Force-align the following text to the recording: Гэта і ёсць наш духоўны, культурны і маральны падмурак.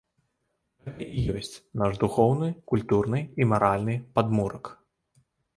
Гэта 0.85 1.01
і 1.19 1.35
ёсць 1.41 1.53
наш 1.83 1.93
духоўны, 2.03 2.49
культурны 2.73 3.21
і 3.45 3.49
маральны 3.53 3.99
падмурак. 4.17 4.65